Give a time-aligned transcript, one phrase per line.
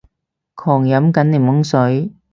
[0.55, 2.11] 狂飲緊檸檬水